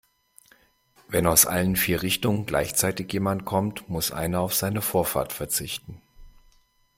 [1.09, 6.01] Wenn aus allen vier Richtungen gleichzeitig jemand kommt, muss einer auf seine Vorfahrt verzichten.